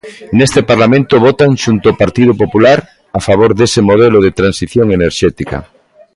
[0.39, 2.79] Neste Parlamento votan xunto ao Partido Popular
[3.19, 5.57] a favor dese modelo de transición enerxética.